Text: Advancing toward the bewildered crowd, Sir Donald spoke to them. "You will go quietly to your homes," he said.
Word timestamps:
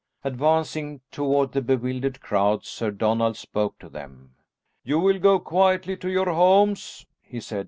Advancing 0.23 0.99
toward 1.11 1.51
the 1.51 1.61
bewildered 1.61 2.21
crowd, 2.21 2.65
Sir 2.65 2.89
Donald 2.89 3.37
spoke 3.37 3.77
to 3.77 3.87
them. 3.87 4.33
"You 4.83 4.97
will 4.97 5.19
go 5.19 5.37
quietly 5.37 5.95
to 5.97 6.09
your 6.09 6.33
homes," 6.33 7.05
he 7.21 7.39
said. 7.39 7.59